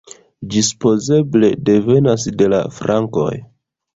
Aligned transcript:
Ĝi 0.53 0.61
supozeble 0.67 1.51
devenas 1.69 2.25
de 2.41 2.47
la 2.55 2.61
frankoj. 2.81 3.31